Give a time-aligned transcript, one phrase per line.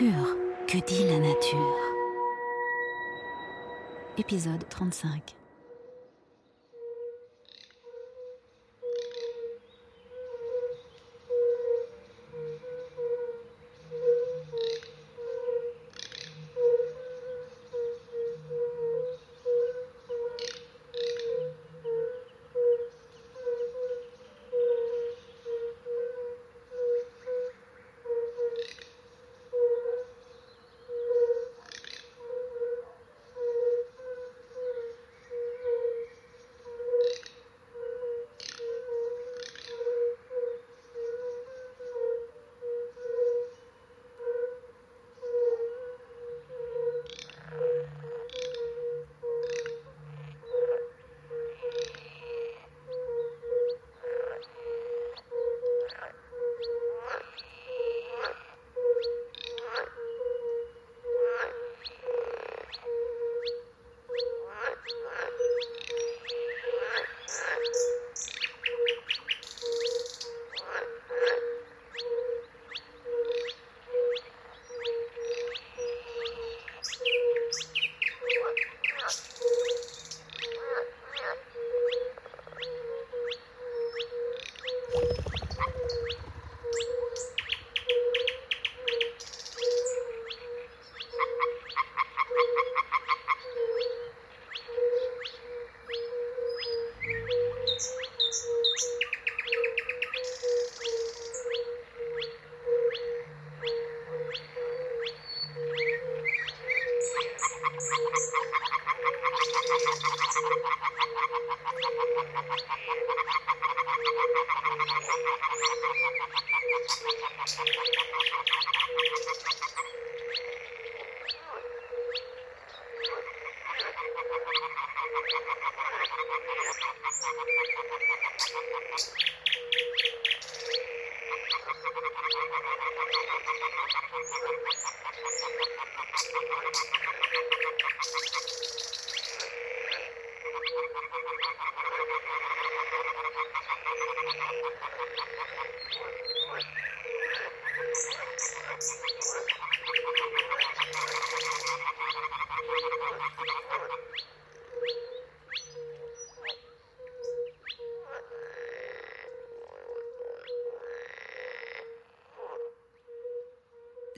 [0.00, 1.76] Que dit la nature?
[4.16, 5.39] Épisode 35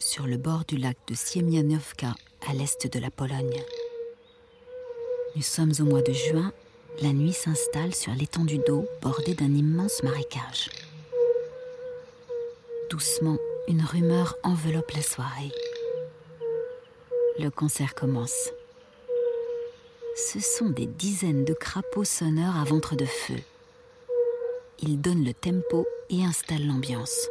[0.02, 2.14] Sur le bord du lac de Siemianowka,
[2.48, 3.62] à l'est de la Pologne.
[5.36, 6.52] Nous sommes au mois de juin,
[7.00, 10.70] la nuit s'installe sur l'étendue d'eau bordée d'un immense marécage.
[12.90, 15.52] Doucement, une rumeur enveloppe la soirée.
[17.38, 18.50] Le concert commence.
[20.16, 23.38] Ce sont des dizaines de crapauds sonneurs à ventre de feu.
[24.80, 27.28] Ils donnent le tempo et installent l'ambiance.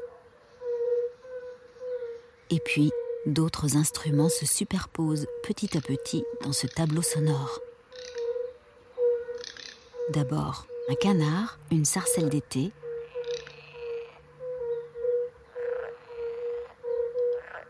[2.52, 2.92] Et puis,
[3.26, 7.60] d'autres instruments se superposent petit à petit dans ce tableau sonore.
[10.10, 12.74] D'abord, un canard, une sarcelle d'été,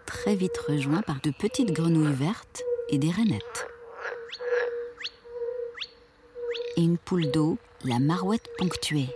[0.08, 3.68] très vite rejoint par de petites grenouilles vertes et des rainettes.
[6.78, 9.10] Et une poule d'eau, la marouette ponctuée.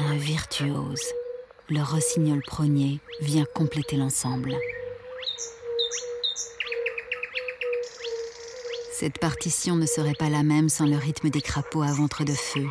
[0.00, 1.12] Un virtuose,
[1.70, 4.56] le rossignol progné, vient compléter l'ensemble.
[8.92, 12.32] Cette partition ne serait pas la même sans le rythme des crapauds à ventre de
[12.32, 12.66] feu.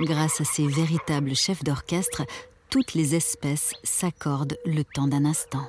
[0.00, 2.22] Grâce à ces véritables chefs d'orchestre,
[2.70, 5.68] toutes les espèces s'accordent le temps d'un instant.